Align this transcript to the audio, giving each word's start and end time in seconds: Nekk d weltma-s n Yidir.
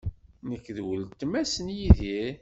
Nekk 0.49 0.65
d 0.75 0.77
weltma-s 0.85 1.53
n 1.59 1.67
Yidir. 1.77 2.33